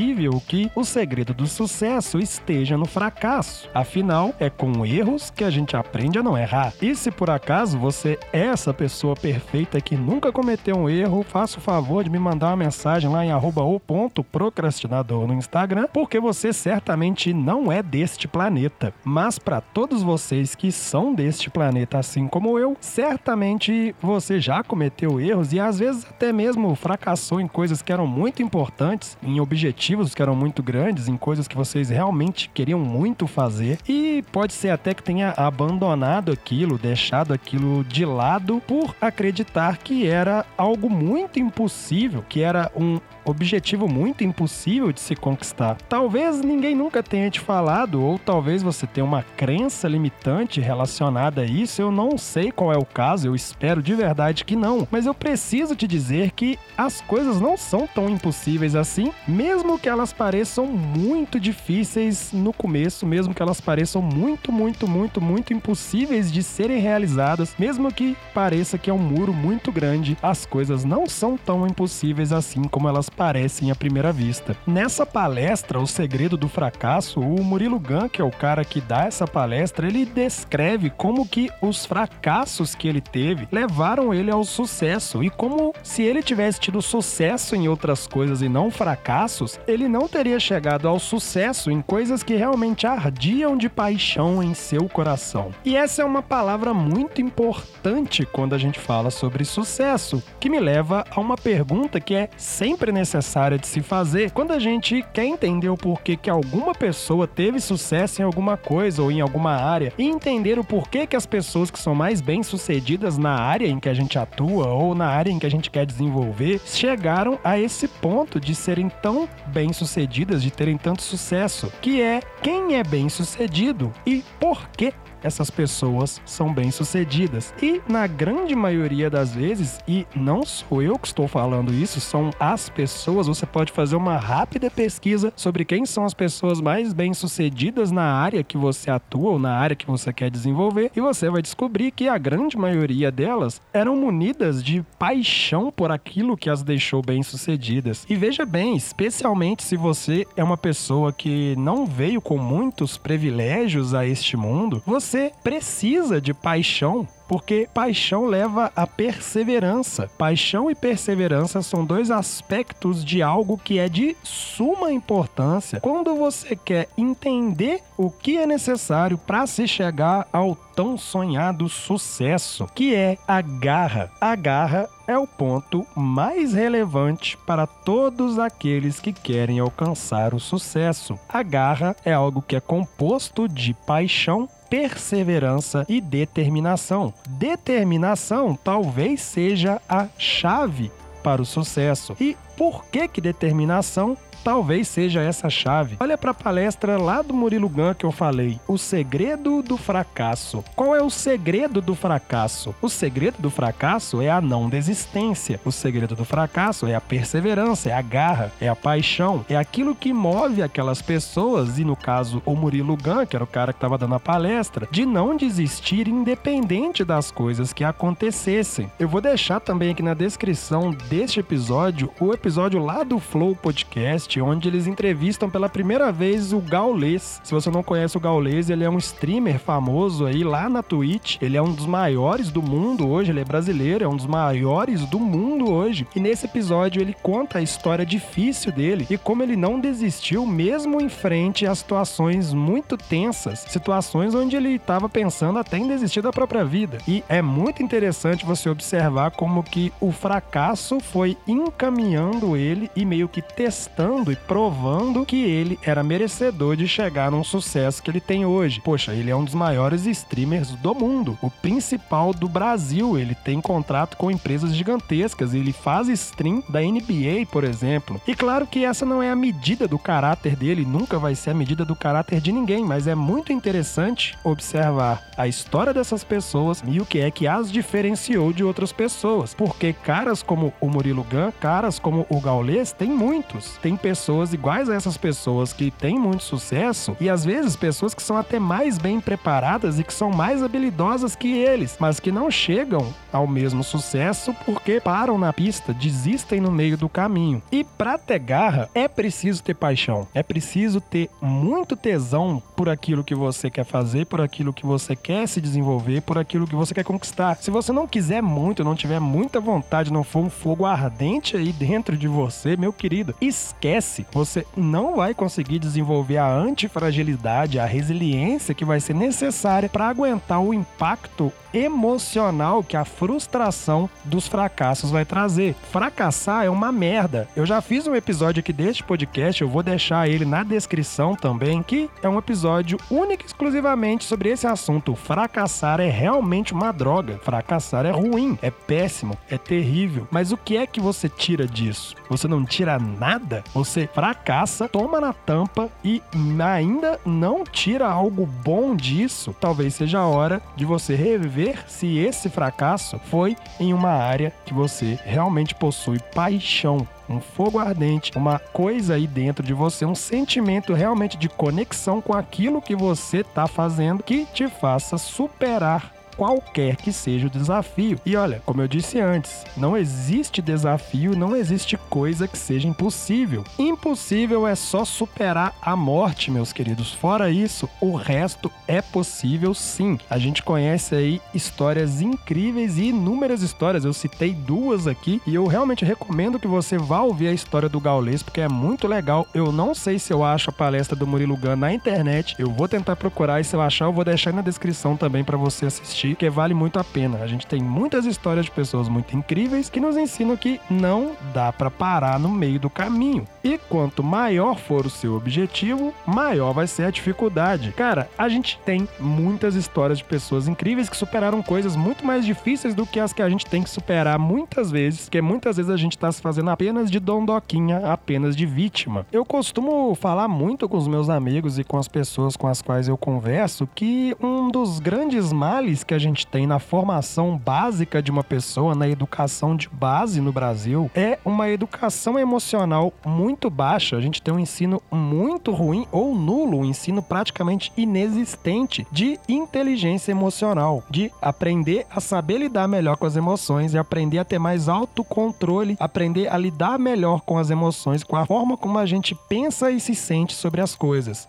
que 0.48 0.72
o 0.76 0.84
segredo 0.84 1.34
do 1.34 1.46
sucesso 1.46 2.18
esteja 2.18 2.78
no 2.78 2.86
fracasso. 2.86 3.70
Afinal, 3.74 4.34
é 4.40 4.50
com 4.50 4.86
erros 4.86 5.30
que 5.30 5.44
a 5.44 5.50
gente 5.50 5.76
aprende 5.76 6.18
a 6.18 6.24
não 6.24 6.38
errar. 6.38 6.74
E 6.82 6.96
se 6.96 7.12
por 7.12 7.30
acaso 7.30 7.78
você 7.78 8.18
é 8.32 8.46
essa 8.46 8.74
pessoa 8.74 9.16
perfeita 9.16 9.82
que 9.82 9.96
nunca 9.96 10.32
cometeu 10.32 10.78
um 10.78 10.90
erro, 10.90 11.24
faça 11.24 11.58
o 11.58 11.62
favor 11.62 12.04
de 12.04 12.10
me 12.10 12.20
mandar 12.20 12.48
uma 12.48 12.56
mensagem 12.56 13.10
lá 13.10 13.26
em 13.26 13.32
arroba 13.32 13.64
o 13.64 13.80
ponto 13.80 14.24
procrastinador 14.24 15.28
no 15.28 15.34
Instagram, 15.34 15.88
porque 15.92 16.20
você 16.20 16.54
certamente 16.54 17.34
não 17.34 17.72
é 17.72 17.84
deste 17.84 18.28
planeta. 18.28 18.94
Mas 19.04 19.38
para 19.38 19.60
todos 19.60 20.04
vocês 20.04 20.56
que 20.56 20.72
são 20.72 21.14
deste 21.14 21.42
este 21.42 21.50
planeta, 21.50 21.98
assim 21.98 22.28
como 22.28 22.60
eu, 22.60 22.78
certamente 22.80 23.96
você 24.00 24.40
já 24.40 24.64
cometeu 24.64 25.20
erros 25.20 25.54
e 25.54 25.60
às 25.60 25.80
vezes 25.80 26.06
até 26.06 26.32
mesmo 26.32 26.76
fracassou 26.76 27.42
em 27.42 27.48
coisas 27.48 27.82
que 27.82 27.92
eram 27.92 28.06
muito 28.06 28.44
importantes, 28.44 29.18
em 29.24 29.40
objetivos 29.40 29.81
que 30.14 30.22
eram 30.22 30.36
muito 30.36 30.62
grandes, 30.62 31.08
em 31.08 31.18
coisas 31.18 31.48
que 31.48 31.56
vocês 31.56 31.90
realmente 31.90 32.50
queriam 32.54 32.80
muito 32.80 33.26
fazer 33.26 33.80
e 33.90 34.24
pode 34.32 34.54
ser 34.54 34.70
até 34.70 34.94
que 34.94 35.02
tenha 35.02 35.34
abandonado 35.36 36.32
aquilo, 36.32 36.78
deixado 36.78 37.34
aquilo 37.34 37.84
de 37.84 38.06
lado 38.06 38.62
por 38.68 38.96
acreditar 39.02 39.78
que 39.78 40.08
era 40.08 40.46
algo 40.56 40.88
muito 40.88 41.40
impossível, 41.40 42.24
que 42.30 42.42
era 42.42 42.72
um 42.76 43.00
objetivo 43.26 43.88
muito 43.88 44.24
impossível 44.24 44.92
de 44.92 45.00
se 45.00 45.16
conquistar. 45.16 45.78
Talvez 45.88 46.42
ninguém 46.42 46.76
nunca 46.76 47.04
tenha 47.04 47.30
te 47.30 47.40
falado, 47.40 48.02
ou 48.02 48.18
talvez 48.18 48.64
você 48.64 48.88
tenha 48.88 49.06
uma 49.06 49.24
crença 49.24 49.88
limitante 49.88 50.60
relacionada 50.60 51.42
a 51.42 51.46
isso. 51.46 51.82
Eu 51.82 51.92
não 51.92 52.18
sei 52.18 52.52
qual 52.52 52.74
é 52.74 52.78
o 52.78 52.86
caso, 52.86 53.28
eu 53.28 53.36
espero 53.36 53.82
de 53.82 53.94
verdade 53.94 54.46
que 54.46 54.56
não. 54.56 54.88
Mas 54.90 55.06
eu 55.06 55.14
preciso 55.14 55.76
te 55.76 55.88
dizer 55.88 56.32
que 56.32 56.58
as 56.78 57.02
coisas 57.02 57.40
não 57.40 57.56
são 57.56 57.88
tão 57.88 58.10
impossíveis 58.10 58.76
assim, 58.76 59.12
mesmo 59.28 59.61
que 59.82 59.90
elas 59.90 60.14
pareçam 60.14 60.68
muito 60.68 61.40
difíceis 61.40 62.32
no 62.32 62.54
começo, 62.54 63.06
mesmo 63.06 63.34
que 63.34 63.42
elas 63.42 63.60
pareçam 63.60 64.02
muito, 64.02 64.52
muito, 64.52 64.88
muito, 64.88 65.20
muito 65.20 65.54
impossíveis 65.54 66.32
de 66.32 66.44
serem 66.44 66.80
realizadas, 66.80 67.56
mesmo 67.58 67.92
que 67.92 68.16
pareça 68.34 68.78
que 68.78 68.90
é 68.90 68.94
um 68.94 69.00
muro 69.00 69.34
muito 69.34 69.72
grande, 69.72 70.18
as 70.22 70.46
coisas 70.46 70.84
não 70.84 71.08
são 71.08 71.36
tão 71.38 71.66
impossíveis 71.66 72.32
assim 72.32 72.64
como 72.64 72.88
elas 72.88 73.10
parecem 73.10 73.72
à 73.72 73.76
primeira 73.76 74.12
vista. 74.12 74.56
Nessa 74.68 75.06
palestra, 75.06 75.80
O 75.80 75.88
Segredo 75.88 76.38
do 76.38 76.48
Fracasso, 76.48 77.20
o 77.20 77.44
Murilo 77.44 77.80
Gun, 77.80 78.08
que 78.08 78.22
é 78.22 78.26
o 78.26 78.32
cara 78.32 78.64
que 78.64 78.82
dá 78.82 79.06
essa 79.06 79.28
palestra, 79.28 79.88
ele 79.88 80.06
descreve 80.06 80.90
como 80.90 81.28
que 81.28 81.50
os 81.62 81.86
fracassos 81.86 82.76
que 82.76 82.88
ele 82.88 83.02
teve 83.02 83.48
levaram 83.52 84.14
ele 84.14 84.30
ao 84.30 84.44
sucesso 84.44 85.24
e 85.24 85.30
como 85.30 85.74
se 85.82 86.04
ele 86.04 86.22
tivesse 86.22 86.60
tido 86.60 86.82
sucesso 86.82 87.56
em 87.56 87.68
outras 87.68 88.06
coisas 88.06 88.42
e 88.42 88.50
não 88.50 88.70
fracassos, 88.70 89.51
ele 89.68 89.88
não 89.88 90.08
teria 90.08 90.40
chegado 90.40 90.88
ao 90.88 91.00
sucesso 91.00 91.72
em 91.72 91.82
coisas 91.82 92.24
que 92.24 92.36
realmente 92.36 92.88
ardiam 92.88 93.58
de 93.58 93.70
paixão 93.70 94.42
em 94.42 94.54
seu 94.54 94.88
coração. 94.90 95.52
E 95.64 95.76
essa 95.76 96.02
é 96.02 96.06
uma 96.06 96.22
palavra 96.22 96.74
muito 96.74 97.22
importante 97.22 98.26
quando 98.26 98.54
a 98.54 98.58
gente 98.58 98.80
fala 98.80 99.10
sobre 99.10 99.46
sucesso, 99.46 100.22
que 100.40 100.50
me 100.50 100.60
leva 100.60 101.06
a 101.10 101.20
uma 101.20 101.36
pergunta 101.36 102.00
que 102.00 102.16
é 102.16 102.30
sempre 102.38 102.92
necessária 102.92 103.12
necessária 103.12 103.58
de 103.58 103.68
se 103.68 103.82
fazer 103.82 104.32
quando 104.32 104.52
a 104.52 104.60
gente 104.60 105.04
quer 105.14 105.26
entender 105.26 105.70
o 105.70 105.78
porquê 105.78 106.16
que 106.16 106.30
alguma 106.30 106.74
pessoa 106.74 107.28
teve 107.28 107.60
sucesso 107.60 108.22
em 108.22 108.26
alguma 108.26 108.58
coisa 108.58 109.02
ou 109.02 109.12
em 109.12 109.22
alguma 109.22 109.52
área 109.52 109.94
e 109.98 110.06
entender 110.06 110.58
o 110.58 110.64
porquê 110.64 111.06
que 111.06 111.16
as 111.16 111.26
pessoas 111.26 111.70
que 111.70 111.80
são 111.80 111.94
mais 111.94 112.22
bem-sucedidas 112.22 113.18
na 113.18 113.34
área 113.34 113.68
em 113.68 113.80
que 113.80 113.90
a 113.90 113.94
gente 113.94 114.18
atua 114.18 114.68
ou 114.68 114.96
na 114.96 115.08
área 115.08 115.32
em 115.32 115.40
que 115.40 115.46
a 115.46 115.52
gente 115.52 115.70
quer 115.70 115.86
desenvolver 115.86 116.62
chegaram 116.66 117.40
a 117.44 117.60
esse 117.60 117.88
ponto 117.88 118.40
de 118.40 118.56
serem 118.56 118.90
tão 119.02 119.28
bem-sucedidas, 119.48 120.42
de 120.42 120.52
terem 120.52 120.78
tanto 120.78 121.02
sucesso, 121.02 121.72
que 121.82 122.02
é 122.02 122.22
quem 122.42 122.76
é 122.76 122.84
bem-sucedido 122.84 123.92
e 124.06 124.24
por 124.40 124.68
que 124.70 124.94
essas 125.24 125.50
pessoas 125.50 126.22
são 126.26 126.54
bem-sucedidas. 126.54 127.54
E 127.62 127.82
na 127.88 128.08
grande 128.08 128.56
maioria 128.56 129.10
das 129.10 129.34
vezes, 129.34 129.80
e 129.88 130.06
não 130.16 130.44
sou 130.44 130.82
eu 130.82 130.98
que 130.98 131.08
estou 131.08 131.28
falando 131.28 131.74
isso, 131.74 132.00
são 132.00 132.32
as 132.40 132.70
pessoas, 132.70 133.28
você 133.28 133.46
pode 133.46 133.72
fazer 133.72 133.96
uma 133.96 134.18
rápida 134.18 134.70
pesquisa 134.70 135.34
sobre 135.36 135.66
quem 135.66 135.86
são 135.86 136.06
as 136.06 136.14
pessoas 136.14 136.62
mais 136.62 136.94
bem-sucedidas 136.94 137.92
na 137.92 138.14
área 138.14 138.44
que 138.44 138.58
você 138.58 138.90
atua 138.90 139.32
ou 139.32 139.40
na 139.40 139.56
área 139.58 139.76
que 139.76 139.88
você 139.88 140.12
quer 140.14 140.30
desenvolver, 140.30 140.92
e 140.96 141.02
você 141.02 141.30
vai 141.30 141.42
descobrir 141.42 141.92
que 141.92 142.08
a 142.08 142.18
grande 142.18 142.58
maioria 142.58 143.12
delas 143.12 143.62
eram 143.74 143.96
munidas 143.96 144.64
de 144.64 144.84
paixão 144.98 145.72
por 145.72 145.92
aquilo 145.92 146.38
que 146.38 146.50
as 146.50 146.64
deixou 146.64 147.02
bem-sucedidas. 147.02 148.06
E 148.10 148.16
veja 148.16 148.46
bem, 148.46 148.76
especialmente 148.76 149.64
se 149.64 149.76
você 149.76 150.26
é 150.36 150.44
uma 150.44 150.58
pessoa 150.58 151.12
que 151.12 151.56
não 151.58 151.86
veio 151.86 152.22
com 152.22 152.38
muitos 152.38 152.98
privilégios 152.98 153.94
a 153.94 154.06
este 154.06 154.38
mundo, 154.38 154.82
você 154.86 155.11
você 155.12 155.34
precisa 155.44 156.22
de 156.22 156.34
paixão 156.34 157.06
porque 157.28 157.68
paixão 157.74 158.26
leva 158.26 158.72
a 158.76 158.86
perseverança. 158.86 160.10
Paixão 160.18 160.70
e 160.70 160.76
perseverança 160.76 161.62
são 161.62 161.86
dois 161.86 162.12
aspectos 162.12 163.06
de 163.06 163.22
algo 163.22 163.58
que 163.58 163.80
é 163.80 163.88
de 163.88 164.18
suma 164.22 164.92
importância 164.92 165.80
quando 165.80 166.14
você 166.16 166.58
quer 166.58 166.90
entender 166.98 167.82
o 167.98 168.10
que 168.10 168.38
é 168.38 168.46
necessário 168.46 169.18
para 169.18 169.48
se 169.48 169.66
chegar 169.66 170.28
ao 170.32 170.56
tão 170.56 170.98
sonhado 170.98 171.70
sucesso, 171.70 172.68
que 172.76 172.94
é 172.94 173.18
a 173.26 173.42
garra. 173.42 174.12
A 174.20 174.36
garra 174.36 174.90
é 175.08 175.18
o 175.18 175.28
ponto 175.28 175.88
mais 175.96 176.54
relevante 176.54 177.38
para 177.46 177.66
todos 177.66 178.40
aqueles 178.40 179.00
que 179.00 179.14
querem 179.14 179.60
alcançar 179.60 180.34
o 180.34 180.40
sucesso. 180.40 181.18
A 181.30 181.44
garra 181.44 181.96
é 182.04 182.12
algo 182.12 182.42
que 182.42 182.58
é 182.58 182.60
composto 182.60 183.48
de 183.48 183.74
paixão 183.74 184.50
perseverança 184.72 185.86
e 185.90 186.00
determinação. 186.00 187.14
Determinação 187.28 188.58
talvez 188.64 189.20
seja 189.20 189.82
a 189.88 190.08
chave 190.18 190.90
para 191.22 191.42
o 191.42 191.46
sucesso. 191.46 192.16
E 192.22 192.38
por 192.56 192.86
que 192.86 193.06
que 193.10 193.20
determinação 193.20 194.18
talvez 194.44 194.88
seja 194.88 195.22
essa 195.22 195.50
chave. 195.50 195.98
Olha 196.00 196.18
para 196.18 196.32
a 196.32 196.34
palestra 196.34 196.98
lá 196.98 197.22
do 197.22 197.34
Murilo 197.34 197.70
Gun 197.70 197.94
que 197.94 198.06
eu 198.06 198.12
falei, 198.12 198.60
o 198.68 198.78
segredo 198.78 199.62
do 199.62 199.78
fracasso. 199.78 200.64
Qual 200.76 200.96
é 200.96 201.02
o 201.02 201.10
segredo 201.10 201.82
do 201.82 201.96
fracasso? 201.96 202.76
O 202.82 202.90
segredo 202.90 203.36
do 203.40 203.50
fracasso 203.50 204.22
é 204.22 204.30
a 204.30 204.42
não 204.42 204.70
desistência. 204.70 205.60
O 205.66 205.72
segredo 205.72 206.16
do 206.16 206.26
fracasso 206.26 206.88
é 206.88 206.96
a 206.96 207.02
perseverança, 207.02 207.90
é 207.90 207.94
a 207.94 208.02
garra, 208.02 208.52
é 208.60 208.68
a 208.68 208.76
paixão, 208.76 209.46
é 209.50 209.56
aquilo 209.56 209.96
que 209.96 210.14
move 210.14 210.62
aquelas 210.62 211.02
pessoas 211.02 211.78
e 211.78 211.84
no 211.84 211.96
caso 211.96 212.42
o 212.46 212.56
Murilo 212.56 212.98
Gun, 212.98 213.26
que 213.26 213.36
era 213.36 213.44
o 213.44 213.48
cara 213.48 213.74
que 213.74 213.78
estava 213.78 213.98
dando 213.98 214.16
a 214.16 214.20
palestra, 214.20 214.88
de 214.92 215.06
não 215.06 215.36
desistir 215.36 216.08
independente 216.08 217.04
das 217.04 217.32
coisas 217.32 217.74
que 217.74 217.84
acontecessem. 217.84 218.92
Eu 219.00 219.08
vou 219.08 219.22
deixar 219.22 219.60
também 219.60 219.92
aqui 219.92 220.04
na 220.04 220.14
descrição 220.14 220.92
deste 220.92 221.40
episódio 221.40 222.12
o 222.20 222.34
episódio 222.34 222.84
lá 222.84 223.04
do 223.04 223.20
Flow 223.20 223.56
Podcast 223.56 224.31
onde 224.40 224.68
eles 224.68 224.88
entrevistam 224.88 225.50
pela 225.50 225.68
primeira 225.68 226.12
vez 226.12 226.54
o 226.54 226.60
Gaules. 226.60 227.42
Se 227.44 227.54
você 227.54 227.72
não 227.72 227.82
conhece 227.82 228.16
o 228.16 228.20
Gaules, 228.20 228.70
ele 228.70 228.84
é 228.84 228.90
um 228.90 228.98
streamer 228.98 229.60
famoso 229.60 230.26
aí 230.26 230.44
lá 230.44 230.70
na 230.70 230.84
Twitch. 230.84 231.38
Ele 231.42 231.58
é 231.58 231.62
um 231.62 231.74
dos 231.74 231.86
maiores 231.86 232.52
do 232.52 232.62
mundo 232.62 233.10
hoje, 233.10 233.32
ele 233.32 233.40
é 233.40 233.46
brasileiro, 233.46 234.06
é 234.06 234.08
um 234.08 234.16
dos 234.16 234.28
maiores 234.28 235.06
do 235.08 235.20
mundo 235.20 235.72
hoje. 235.72 236.08
E 236.16 236.20
nesse 236.20 236.46
episódio 236.46 237.02
ele 237.02 237.16
conta 237.22 237.58
a 237.58 237.62
história 237.62 238.06
difícil 238.06 238.72
dele 238.72 239.08
e 239.10 239.18
como 239.18 239.42
ele 239.42 239.56
não 239.56 239.80
desistiu 239.80 240.46
mesmo 240.46 241.02
em 241.02 241.10
frente 241.10 241.66
a 241.66 241.74
situações 241.74 242.54
muito 242.54 242.96
tensas, 242.96 243.66
situações 243.68 244.36
onde 244.36 244.56
ele 244.56 244.76
estava 244.76 245.10
pensando 245.10 245.58
até 245.58 245.78
em 245.78 245.88
desistir 245.88 246.22
da 246.22 246.32
própria 246.32 246.64
vida. 246.64 247.00
E 247.08 247.24
é 247.28 247.42
muito 247.42 247.82
interessante 247.82 248.46
você 248.46 248.70
observar 248.70 249.32
como 249.32 249.64
que 249.64 249.92
o 250.00 250.12
fracasso 250.12 251.00
foi 251.00 251.38
encaminhando 251.48 252.56
ele 252.56 252.90
e 252.96 253.06
meio 253.06 253.28
que 253.28 253.42
testando 253.42 254.21
e 254.30 254.36
provando 254.36 255.26
que 255.26 255.42
ele 255.42 255.80
era 255.82 256.04
merecedor 256.04 256.76
de 256.76 256.86
chegar 256.86 257.32
num 257.32 257.46
sucesso 257.46 258.04
que 258.04 258.12
ele 258.12 258.20
tem 258.20 258.46
hoje. 258.46 258.82
Poxa, 258.82 259.14
ele 259.14 259.32
é 259.32 259.36
um 259.36 259.46
dos 259.46 259.54
maiores 259.54 260.06
streamers 260.06 260.72
do 260.72 260.94
mundo, 260.94 261.38
o 261.42 261.50
principal 261.50 262.34
do 262.34 262.50
Brasil. 262.50 263.18
Ele 263.18 263.34
tem 263.34 263.62
contrato 263.62 264.18
com 264.18 264.30
empresas 264.30 264.76
gigantescas, 264.76 265.54
ele 265.54 265.72
faz 265.72 266.10
stream 266.10 266.62
da 266.68 266.82
NBA, 266.82 267.46
por 267.50 267.64
exemplo. 267.64 268.20
E 268.28 268.36
claro 268.36 268.68
que 268.68 268.84
essa 268.84 269.06
não 269.06 269.24
é 269.24 269.32
a 269.32 269.36
medida 269.36 269.88
do 269.88 269.98
caráter 269.98 270.56
dele, 270.56 270.86
nunca 270.86 271.18
vai 271.18 271.36
ser 271.36 271.52
a 271.52 271.54
medida 271.54 271.86
do 271.86 271.96
caráter 271.96 272.42
de 272.42 272.52
ninguém, 272.52 272.84
mas 272.84 273.08
é 273.08 273.16
muito 273.16 273.54
interessante 273.54 274.38
observar 274.44 275.24
a 275.38 275.48
história 275.48 275.94
dessas 275.94 276.24
pessoas 276.24 276.84
e 276.86 277.00
o 277.00 277.06
que 277.06 277.20
é 277.20 277.32
que 277.32 277.48
as 277.48 277.72
diferenciou 277.72 278.52
de 278.52 278.64
outras 278.64 278.92
pessoas. 278.92 279.54
Porque 279.54 279.94
caras 279.94 280.42
como 280.44 280.74
o 280.82 280.90
Murilo 280.90 281.24
Gun, 281.24 281.52
caras 281.60 282.00
como 282.00 282.26
o 282.30 282.40
Gaules, 282.40 282.92
tem 282.92 283.10
muitos. 283.10 283.78
Tem 283.82 283.96
pessoas 284.12 284.54
iguais 284.54 284.90
a 284.90 284.94
essas 284.94 285.16
pessoas 285.16 285.72
que 285.72 285.90
têm 285.90 286.20
muito 286.20 286.44
sucesso 286.44 287.16
e 287.18 287.30
às 287.30 287.46
vezes 287.46 287.78
pessoas 287.78 288.14
que 288.14 288.22
são 288.22 288.36
até 288.36 288.60
mais 288.60 288.98
bem 288.98 289.22
preparadas 289.22 290.00
e 290.00 290.04
que 290.04 290.14
são 290.14 290.30
mais 290.30 290.62
habilidosas 290.62 291.34
que 291.34 291.54
eles, 291.54 291.96
mas 291.98 292.20
que 292.20 292.30
não 292.30 292.52
chegam 292.52 293.14
ao 293.32 293.48
mesmo 293.48 293.86
sucesso 293.86 294.54
porque 294.66 295.00
param 295.00 295.38
na 295.38 295.54
pista, 295.54 295.94
desistem 295.94 296.60
no 296.60 296.70
meio 296.70 296.98
do 296.98 297.08
caminho. 297.08 297.64
E 297.72 297.86
para 297.86 298.18
ter 298.18 298.40
garra 298.40 298.90
é 298.94 299.08
preciso 299.08 299.64
ter 299.64 299.76
paixão, 299.76 300.28
é 300.34 300.44
preciso 300.44 301.00
ter 301.00 301.30
muito 301.42 301.96
tesão 301.96 302.62
por 302.76 302.90
aquilo 302.90 303.24
que 303.24 303.34
você 303.34 303.70
quer 303.70 303.86
fazer, 303.86 304.26
por 304.26 304.42
aquilo 304.42 304.74
que 304.74 304.86
você 304.86 305.16
quer 305.16 305.48
se 305.48 305.62
desenvolver, 305.62 306.22
por 306.22 306.38
aquilo 306.38 306.68
que 306.68 306.76
você 306.76 306.94
quer 306.94 307.06
conquistar. 307.06 307.56
Se 307.62 307.72
você 307.72 307.94
não 307.94 308.06
quiser 308.06 308.44
muito, 308.44 308.84
não 308.84 308.94
tiver 308.94 309.22
muita 309.22 309.62
vontade, 309.62 310.12
não 310.12 310.26
for 310.26 310.40
um 310.40 310.50
fogo 310.50 310.86
ardente 310.86 311.56
aí 311.56 311.72
dentro 311.72 312.18
de 312.18 312.28
você, 312.28 312.76
meu 312.76 312.92
querido, 312.92 313.34
esquece 313.40 314.01
você 314.32 314.66
não 314.76 315.16
vai 315.16 315.34
conseguir 315.34 315.80
desenvolver 315.80 316.38
a 316.38 316.48
antifragilidade, 316.48 317.80
a 317.80 317.86
resiliência 317.86 318.74
que 318.76 318.86
vai 318.86 319.00
ser 319.00 319.14
necessária 319.14 319.90
para 319.90 320.08
aguentar 320.08 320.62
o 320.62 320.74
impacto 320.74 321.52
emocional 321.74 322.84
que 322.84 322.98
a 322.98 323.06
frustração 323.06 324.10
dos 324.24 324.48
fracassos 324.48 325.12
vai 325.12 325.26
trazer. 325.26 325.76
Fracassar 325.92 326.66
é 326.66 326.70
uma 326.70 326.92
merda. 326.92 327.48
Eu 327.56 327.66
já 327.66 327.82
fiz 327.82 328.08
um 328.08 328.16
episódio 328.16 328.60
aqui 328.60 328.74
deste 328.74 329.04
podcast, 329.04 329.62
eu 329.62 329.70
vou 329.70 329.84
deixar 329.84 330.28
ele 330.30 330.46
na 330.46 330.64
descrição 330.64 331.36
também, 331.36 331.82
que 331.82 332.10
é 332.22 332.30
um 332.30 332.38
episódio 332.38 332.98
único 333.10 333.44
e 333.44 333.46
exclusivamente 333.46 334.26
sobre 334.26 334.50
esse 334.50 334.68
assunto. 334.68 335.16
Fracassar 335.16 336.00
é 336.00 336.10
realmente 336.10 336.74
uma 336.74 336.92
droga. 336.92 337.40
Fracassar 337.44 338.06
é 338.06 338.12
ruim, 338.12 338.58
é 338.62 338.70
péssimo, 338.70 339.38
é 339.50 339.58
terrível. 339.58 340.28
Mas 340.32 340.52
o 340.52 340.58
que 340.58 340.78
é 340.78 340.86
que 340.86 341.00
você 341.00 341.30
tira 341.30 341.68
disso? 341.68 342.16
Você 342.30 342.48
não 342.48 342.66
tira 342.66 342.98
nada? 343.00 343.64
Você 343.74 344.10
fracassa, 344.14 344.88
toma 344.88 345.20
na 345.22 345.34
tampa 345.34 345.90
e 346.04 346.22
ainda 346.64 347.20
não 347.26 347.64
tira 347.64 348.08
algo 348.08 348.46
bom 348.46 348.96
disso? 348.96 349.56
Talvez 349.60 349.96
seja 349.96 350.20
a 350.20 350.28
hora 350.28 350.62
de 350.76 350.86
você 350.86 351.16
rever 351.16 351.61
ver 351.62 351.84
se 351.88 352.18
esse 352.18 352.50
fracasso 352.50 353.20
foi 353.26 353.56
em 353.80 353.94
uma 353.94 354.10
área 354.10 354.52
que 354.66 354.74
você 354.74 355.20
realmente 355.24 355.76
possui 355.76 356.20
paixão 356.34 357.08
um 357.30 357.40
fogo 357.40 357.80
ardente, 357.80 358.34
uma 358.36 358.60
coisa 358.60 359.14
aí 359.14 359.26
dentro 359.26 359.66
de 359.66 359.74
você, 359.74 360.06
um 360.06 360.16
sentimento 360.16 360.94
realmente 360.94 361.38
de 361.38 361.48
conexão 361.48 362.20
com 362.20 362.34
aquilo 362.34 362.82
que 362.82 362.94
você 362.94 363.38
está 363.38 363.68
fazendo 363.68 364.22
que 364.22 364.46
te 364.48 364.68
faça 364.68 365.18
superar 365.18 366.21
qualquer 366.42 366.96
que 366.96 367.14
seja 367.14 367.46
o 367.46 367.52
desafio. 367.52 368.20
E 368.26 368.36
olha, 368.36 368.64
como 368.66 368.82
eu 368.82 368.88
disse 368.88 369.20
antes, 369.20 369.64
não 369.78 369.96
existe 369.96 370.60
desafio, 370.60 371.38
não 371.38 371.56
existe 371.56 371.96
coisa 372.10 372.48
que 372.48 372.58
seja 372.58 372.88
impossível. 372.88 373.64
Impossível 373.78 374.68
é 374.68 374.74
só 374.74 375.06
superar 375.06 375.76
a 375.80 375.96
morte, 375.96 376.50
meus 376.50 376.74
queridos. 376.74 377.14
Fora 377.14 377.52
isso, 377.52 377.88
o 378.02 378.16
resto 378.16 378.72
é 378.88 379.04
possível 379.04 379.76
sim. 379.76 380.18
A 380.28 380.40
gente 380.40 380.64
conhece 380.64 381.14
aí 381.14 381.40
histórias 381.54 382.22
incríveis 382.22 382.98
e 382.98 383.10
inúmeras 383.10 383.62
histórias. 383.62 384.04
Eu 384.04 384.12
citei 384.12 384.52
duas 384.52 385.06
aqui 385.06 385.40
e 385.46 385.54
eu 385.54 385.68
realmente 385.68 386.04
recomendo 386.04 386.58
que 386.58 386.68
você 386.68 386.98
vá 386.98 387.22
ouvir 387.22 387.50
a 387.50 387.54
história 387.54 387.88
do 387.88 388.00
Gaules 388.00 388.42
porque 388.42 388.62
é 388.62 388.68
muito 388.68 389.08
legal. 389.08 389.46
Eu 389.54 389.72
não 389.72 389.94
sei 389.94 390.18
se 390.18 390.34
eu 390.34 390.44
acho 390.44 390.72
a 390.72 390.74
palestra 390.74 391.16
do 391.16 391.28
Murilo 391.28 391.56
Gun 391.56 391.76
na 391.76 391.94
internet. 391.94 392.56
Eu 392.58 392.72
vou 392.72 392.88
tentar 392.88 393.16
procurar 393.16 393.62
e 393.62 393.64
se 393.64 393.76
eu 393.76 393.82
achar 393.82 394.06
eu 394.06 394.14
vou 394.14 394.26
deixar 394.26 394.52
na 394.52 394.64
descrição 394.64 395.16
também 395.16 395.44
para 395.44 395.56
você 395.56 395.86
assistir 395.86 396.31
que 396.36 396.50
vale 396.50 396.74
muito 396.74 397.00
a 397.00 397.04
pena. 397.04 397.40
A 397.42 397.48
gente 397.48 397.68
tem 397.68 397.82
muitas 397.82 398.26
histórias 398.26 398.66
de 398.66 398.72
pessoas 398.72 399.08
muito 399.08 399.36
incríveis 399.36 399.90
que 399.90 400.00
nos 400.00 400.18
ensinam 400.18 400.58
que 400.58 400.80
não 400.90 401.32
dá 401.54 401.72
para 401.72 401.90
parar 401.90 402.40
no 402.40 402.50
meio 402.50 402.80
do 402.80 402.90
caminho. 402.90 403.48
E 403.64 403.78
quanto 403.78 404.24
maior 404.24 404.78
for 404.78 405.06
o 405.06 405.10
seu 405.10 405.36
objetivo, 405.36 406.14
maior 406.26 406.74
vai 406.74 406.88
ser 406.88 407.04
a 407.04 407.12
dificuldade. 407.12 407.92
Cara, 407.92 408.30
a 408.38 408.50
gente 408.50 408.80
tem 408.86 409.08
muitas 409.20 409.76
histórias 409.76 410.18
de 410.18 410.24
pessoas 410.24 410.68
incríveis 410.68 411.10
que 411.10 411.18
superaram 411.18 411.62
coisas 411.62 411.96
muito 411.96 412.26
mais 412.26 412.46
difíceis 412.46 412.94
do 412.94 413.06
que 413.06 413.20
as 413.20 413.34
que 413.34 413.42
a 413.42 413.50
gente 413.50 413.66
tem 413.66 413.84
que 413.84 413.90
superar 413.90 414.40
muitas 414.40 414.92
vezes, 414.92 415.22
porque 415.22 415.42
muitas 415.42 415.78
vezes 415.78 415.92
a 415.92 415.98
gente 415.98 416.18
tá 416.18 416.32
se 416.32 416.42
fazendo 416.42 416.70
apenas 416.70 417.10
de 417.10 417.20
dondoquinha, 417.20 418.12
apenas 418.12 418.56
de 418.56 418.66
vítima. 418.66 419.26
Eu 419.32 419.46
costumo 419.46 420.14
falar 420.16 420.48
muito 420.48 420.88
com 420.88 420.98
os 420.98 421.08
meus 421.08 421.30
amigos 421.30 421.78
e 421.78 421.84
com 421.84 421.98
as 421.98 422.08
pessoas 422.08 422.56
com 422.56 422.68
as 422.68 422.82
quais 422.82 423.08
eu 423.08 423.18
converso 423.18 423.88
que 423.94 424.36
um 424.42 424.70
dos 424.70 425.00
grandes 425.00 425.52
males 425.52 426.04
que 426.12 426.16
a 426.16 426.20
gente 426.20 426.46
tem 426.46 426.68
na 426.68 426.78
formação 426.78 427.58
básica 427.58 428.22
de 428.22 428.30
uma 428.30 428.44
pessoa, 428.44 428.94
na 428.94 429.08
educação 429.08 429.78
de 429.78 429.88
base 429.88 430.42
no 430.42 430.52
Brasil, 430.52 431.10
é 431.16 431.40
uma 431.46 431.70
educação 431.70 432.38
emocional 432.38 433.14
muito 433.26 433.70
baixa, 433.70 434.18
a 434.18 434.20
gente 434.20 434.42
tem 434.42 434.54
um 434.54 434.60
ensino 434.60 435.02
muito 435.10 435.72
ruim 435.72 436.06
ou 436.12 436.36
nulo, 436.36 436.80
um 436.80 436.86
ensino 436.86 437.22
praticamente 437.22 437.94
inexistente 437.96 439.08
de 439.10 439.40
inteligência 439.48 440.34
emocional, 440.34 441.02
de 441.10 441.32
aprender 441.42 442.06
a 442.14 442.20
saber 442.20 442.58
lidar 442.58 442.90
melhor 442.90 443.16
com 443.16 443.26
as 443.26 443.38
emoções 443.38 443.94
e 443.94 443.98
aprender 443.98 444.40
a 444.40 444.44
ter 444.44 444.60
mais 444.60 444.90
autocontrole, 444.90 445.96
aprender 445.98 446.50
a 446.50 446.58
lidar 446.58 447.00
melhor 447.00 447.40
com 447.40 447.58
as 447.58 447.70
emoções, 447.70 448.22
com 448.22 448.36
a 448.36 448.46
forma 448.46 448.76
como 448.76 448.98
a 448.98 449.06
gente 449.06 449.34
pensa 449.48 449.90
e 449.90 449.98
se 449.98 450.14
sente 450.14 450.56
sobre 450.56 450.82
as 450.82 450.94
coisas. 450.94 451.48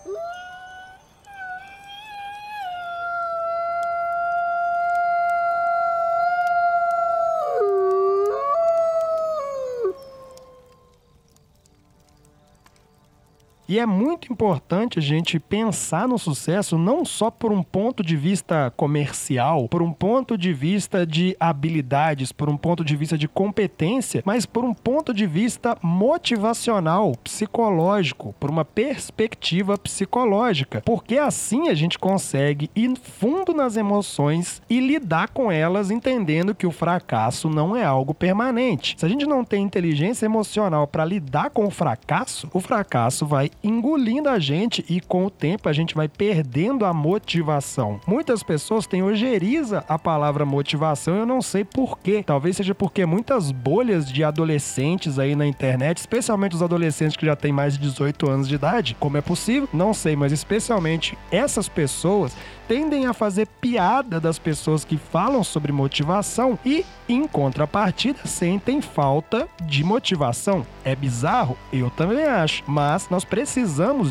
E 13.73 13.79
é 13.79 13.87
muito 13.87 14.31
importante 14.31 14.99
a 14.99 15.03
gente 15.03 15.41
pensar 15.41 16.07
no 16.07 16.19
sucesso 16.19 16.77
não 16.77 17.07
só 17.07 17.31
por 17.31 17.51
um 17.51 17.63
ponto 17.63 18.03
de 18.03 18.19
vista 18.19 18.71
comercial, 18.77 19.67
por 19.67 19.81
um 19.81 19.95
ponto 19.95 20.37
de 20.37 20.53
vista 20.53 21.07
de 21.07 21.35
habilidades, 21.41 22.33
por 22.33 22.51
um 22.51 22.57
ponto 22.59 22.85
de 22.85 22.95
vista 22.95 23.17
de 23.17 23.27
competência, 23.27 24.23
mas 24.27 24.45
por 24.45 24.63
um 24.63 24.75
ponto 24.75 25.15
de 25.15 25.27
vista 25.27 25.75
motivacional, 25.81 27.13
psicológico, 27.25 28.35
por 28.39 28.51
uma 28.51 28.63
perspectiva 28.63 29.79
psicológica. 29.79 30.83
Porque 30.85 31.17
assim 31.17 31.71
a 31.71 31.75
gente 31.75 31.99
consegue 31.99 32.71
ir 32.77 32.95
fundo 32.99 33.55
nas 33.55 33.79
emoções 33.79 34.61
e 34.69 34.81
lidar 34.81 35.31
com 35.31 35.51
elas 35.51 35.91
entendendo 35.91 36.55
que 36.55 36.67
o 36.67 36.71
fracasso 36.71 37.49
não 37.49 37.75
é 37.75 37.83
algo 37.83 38.13
permanente. 38.13 38.97
Se 38.99 39.07
a 39.07 39.09
gente 39.09 39.25
não 39.25 39.43
tem 39.43 39.65
inteligência 39.65 40.27
emocional 40.27 40.87
para 40.87 41.07
lidar 41.07 41.49
com 41.49 41.65
o 41.65 41.71
fracasso, 41.71 42.51
o 42.53 42.61
fracasso 42.61 43.25
vai 43.25 43.51
engolindo 43.63 44.29
a 44.29 44.39
gente 44.39 44.85
e 44.89 45.01
com 45.01 45.27
o 45.27 45.31
tempo 45.31 45.69
a 45.69 45.73
gente 45.73 45.95
vai 45.95 46.09
perdendo 46.09 46.85
a 46.85 46.93
motivação. 46.93 48.01
Muitas 48.07 48.43
pessoas 48.43 48.87
têm 48.87 49.03
ojeriza 49.03 49.85
a 49.89 49.99
palavra 49.99 50.45
motivação, 50.45 51.17
eu 51.17 51.27
não 51.27 51.41
sei 51.41 51.65
porquê. 51.65 52.23
Talvez 52.25 52.57
seja 52.57 52.75
porque 52.75 53.07
muitas 53.07 53.51
bolhas 53.51 54.11
de 54.11 54.25
adolescentes 54.25 55.19
aí 55.19 55.37
na 55.37 55.47
internet, 55.47 55.99
especialmente 55.99 56.55
os 56.55 56.63
adolescentes 56.63 57.17
que 57.17 57.27
já 57.27 57.37
têm 57.37 57.53
mais 57.53 57.75
de 57.75 57.81
18 57.81 58.31
anos 58.31 58.49
de 58.49 58.55
idade, 58.55 58.97
como 58.99 59.17
é 59.17 59.21
possível? 59.21 59.69
Não 59.73 59.95
sei, 59.95 60.17
mas 60.17 60.33
especialmente 60.33 61.17
essas 61.31 61.69
pessoas 61.69 62.37
tendem 62.69 63.07
a 63.07 63.13
fazer 63.13 63.47
piada 63.61 64.19
das 64.19 64.39
pessoas 64.39 64.85
que 64.85 64.97
falam 64.97 65.45
sobre 65.45 65.73
motivação 65.73 66.59
e, 66.65 66.85
em 67.09 67.27
contrapartida, 67.27 68.21
sentem 68.25 68.81
falta 68.81 69.47
de 69.63 69.85
motivação. 69.85 70.67
É 70.85 70.97
bizarro? 70.97 71.57
Eu 71.73 71.91
também 71.91 72.25
acho. 72.25 72.63
Mas 72.67 73.09
nós 73.11 73.25
precisamos 73.25 73.52